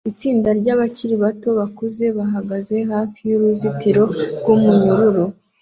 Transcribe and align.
Itsinda 0.11 0.49
ryabakiri 0.59 1.15
bato 1.23 1.49
bakuze 1.59 2.05
bahagaze 2.17 2.75
hafi 2.91 3.19
yuruzitiro 3.31 4.03
rwumunyururu 4.39 5.23